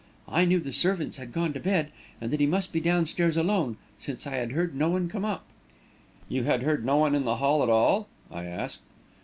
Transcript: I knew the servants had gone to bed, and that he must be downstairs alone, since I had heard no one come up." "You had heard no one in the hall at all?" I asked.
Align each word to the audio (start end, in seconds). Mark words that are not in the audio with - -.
I 0.27 0.45
knew 0.45 0.59
the 0.59 0.71
servants 0.71 1.17
had 1.17 1.31
gone 1.31 1.53
to 1.53 1.59
bed, 1.59 1.91
and 2.19 2.31
that 2.31 2.39
he 2.39 2.47
must 2.47 2.73
be 2.73 2.79
downstairs 2.79 3.37
alone, 3.37 3.77
since 3.99 4.25
I 4.25 4.31
had 4.37 4.51
heard 4.53 4.73
no 4.73 4.89
one 4.89 5.07
come 5.07 5.23
up." 5.23 5.45
"You 6.27 6.43
had 6.43 6.63
heard 6.63 6.83
no 6.83 6.97
one 6.97 7.13
in 7.13 7.23
the 7.25 7.35
hall 7.35 7.61
at 7.61 7.69
all?" 7.69 8.07
I 8.31 8.45
asked. 8.45 8.81